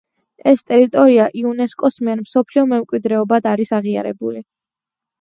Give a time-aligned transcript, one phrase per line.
[0.51, 4.47] ეს ტერიტორია იუნესკოს მიერ მსოფლიო მემკვიდრეობად არის აღიარებული.